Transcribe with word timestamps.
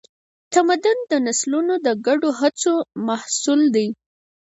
تمدن 0.53 0.97
د 1.11 1.13
نسلونو 1.27 1.73
د 1.85 1.87
ګډو 2.05 2.29
هڅو 2.39 2.73
محصول 3.07 3.61
دی. 3.75 3.87